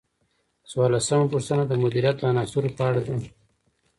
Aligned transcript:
څوارلسمه 0.69 1.25
پوښتنه 1.33 1.63
د 1.67 1.73
مدیریت 1.83 2.15
د 2.19 2.23
عناصرو 2.31 2.75
په 2.77 2.83
اړه 2.89 3.01
ده. 3.07 3.15